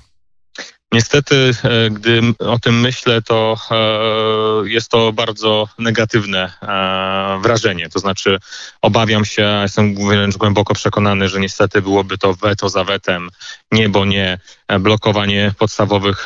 Niestety, 0.92 1.52
e, 1.64 1.90
gdy 1.90 2.22
o 2.40 2.60
tym 2.60 2.80
myślę, 2.80 3.22
to 3.22 3.58
e, 3.72 4.70
jest 4.70 4.92
to 4.92 5.14
bardzo 5.14 5.68
negatywne 5.80 6.54
e, 6.62 7.40
wrażenie. 7.42 7.90
To 7.90 8.00
znaczy, 8.00 8.38
obawiam 8.82 9.26
się, 9.26 9.60
jestem 9.62 9.96
wręcz 9.96 10.38
głęboko 10.38 10.74
przekonany, 10.74 11.30
że 11.30 11.40
niestety 11.40 11.82
byłoby 11.82 12.18
to 12.18 12.34
weto 12.34 12.70
za 12.70 12.84
wetem, 12.84 13.30
nie 13.72 13.90
bo 13.90 14.06
nie 14.06 14.40
blokowanie 14.80 15.54
podstawowych 15.60 16.26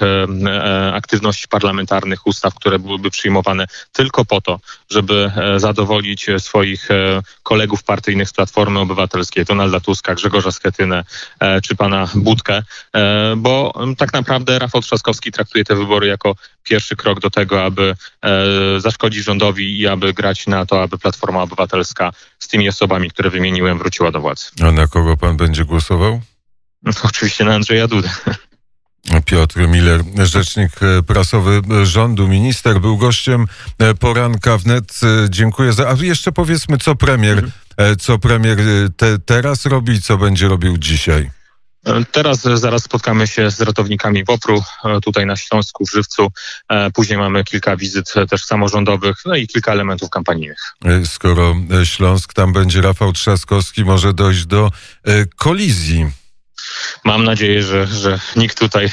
aktywności 0.93 1.48
parlamentarnych, 1.48 2.27
ustaw, 2.27 2.55
które 2.55 2.79
byłyby 2.79 3.12
przyjmowane 3.12 3.65
tylko 3.91 4.25
po 4.25 4.41
to, 4.41 4.60
żeby 4.89 5.31
zadowolić 5.58 6.27
swoich 6.38 6.89
kolegów 7.43 7.84
partyjnych 7.84 8.29
z 8.29 8.34
Platformy 8.34 8.79
Obywatelskiej, 8.79 9.46
Donalda 9.46 9.79
Tuska, 9.79 10.15
Grzegorza 10.15 10.51
Schetynę 10.51 11.03
czy 11.63 11.75
pana 11.75 12.08
Budkę, 12.15 12.63
bo 13.38 13.74
tak 13.98 14.13
naprawdę 14.13 14.60
Rafał 14.60 14.81
Trzaskowski 14.81 15.31
traktuje 15.31 15.63
te 15.63 15.75
wybory 15.75 16.08
jako 16.08 16.36
pierwszy 16.63 16.96
krok 16.96 17.19
do 17.19 17.29
tego, 17.29 17.63
aby 17.63 17.96
e, 18.22 18.79
zaszkodzić 18.79 19.24
rządowi 19.24 19.79
i 19.79 19.88
aby 19.88 20.13
grać 20.13 20.48
na 20.48 20.65
to, 20.65 20.81
aby 20.81 20.98
Platforma 20.98 21.41
Obywatelska 21.41 22.12
z 22.39 22.48
tymi 22.48 22.69
osobami, 22.69 23.10
które 23.10 23.29
wymieniłem, 23.29 23.77
wróciła 23.77 24.12
do 24.12 24.19
władzy. 24.19 24.46
A 24.62 24.72
na 24.72 24.88
kogo 24.88 25.17
pan 25.17 25.38
będzie 25.38 25.65
głosował? 25.65 26.22
No, 26.83 26.91
oczywiście 27.03 27.45
na 27.45 27.55
Andrzeja 27.55 27.88
Dudę. 27.88 28.09
Piotr 29.25 29.67
Miller, 29.67 30.01
rzecznik 30.24 30.71
e, 30.83 31.03
prasowy 31.03 31.62
rządu, 31.83 32.27
minister, 32.27 32.81
był 32.81 32.98
gościem 32.98 33.45
e, 33.79 33.93
poranka 33.93 34.57
wnet. 34.57 35.00
E, 35.03 35.29
dziękuję 35.29 35.74
za. 35.74 35.89
A 35.89 35.95
jeszcze 36.01 36.31
powiedzmy, 36.31 36.77
co 36.77 36.95
premier, 36.95 37.38
mhm. 37.77 37.98
co 37.98 38.19
premier 38.19 38.57
te, 38.98 39.19
teraz 39.19 39.65
robi 39.65 39.93
i 39.93 40.01
co 40.01 40.17
będzie 40.17 40.48
robił 40.48 40.77
dzisiaj. 40.77 41.31
Teraz 42.12 42.41
zaraz 42.41 42.83
spotkamy 42.83 43.27
się 43.27 43.51
z 43.51 43.62
ratownikami 43.62 44.24
WOPR-u 44.24 44.62
tutaj 45.01 45.25
na 45.25 45.36
Śląsku, 45.36 45.86
w 45.86 45.91
Żywcu. 45.91 46.27
Później 46.93 47.19
mamy 47.19 47.43
kilka 47.43 47.77
wizyt 47.77 48.13
też 48.29 48.41
samorządowych, 48.41 49.17
no 49.25 49.36
i 49.36 49.48
kilka 49.48 49.71
elementów 49.71 50.09
kampanijnych. 50.09 50.59
Skoro 51.05 51.55
Śląsk, 51.83 52.33
tam 52.33 52.53
będzie 52.53 52.81
Rafał 52.81 53.13
Trzaskowski, 53.13 53.86
może 53.86 54.13
dojść 54.13 54.45
do 54.45 54.71
kolizji. 55.36 56.12
Mam 57.03 57.23
nadzieję, 57.23 57.63
że, 57.63 57.88
że 57.88 58.19
nikt 58.35 58.59
tutaj 58.59 58.89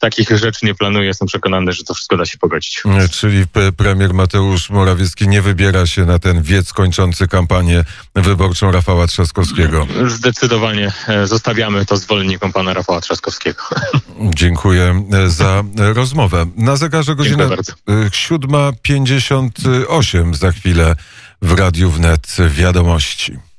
takich 0.00 0.30
rzeczy 0.30 0.66
nie 0.66 0.74
planuje. 0.74 1.06
Jestem 1.06 1.28
przekonany, 1.28 1.72
że 1.72 1.84
to 1.84 1.94
wszystko 1.94 2.16
da 2.16 2.26
się 2.26 2.38
pogodzić. 2.38 2.82
E, 2.84 3.08
czyli 3.08 3.44
premier 3.76 4.14
Mateusz 4.14 4.70
Morawiecki 4.70 5.28
nie 5.28 5.42
wybiera 5.42 5.86
się 5.86 6.04
na 6.04 6.18
ten 6.18 6.42
wiec 6.42 6.72
kończący 6.72 7.28
kampanię 7.28 7.84
wyborczą 8.14 8.72
Rafała 8.72 9.06
Trzaskowskiego. 9.06 9.86
Zdecydowanie 10.06 10.92
e, 11.08 11.26
zostawiamy 11.26 11.86
to 11.86 11.96
zwolennikom 11.96 12.52
pana 12.52 12.74
Rafała 12.74 13.00
Trzaskowskiego. 13.00 13.62
Dziękuję 14.40 15.04
e, 15.12 15.30
za 15.30 15.64
rozmowę. 15.76 16.46
Na 16.56 16.76
zegarze 16.76 17.14
godzina 17.14 17.44
7.58 17.88 20.34
za 20.34 20.52
chwilę 20.52 20.96
w 21.42 21.52
Radiu 21.52 21.90
Wnet 21.90 22.36
wiadomości. 22.50 23.49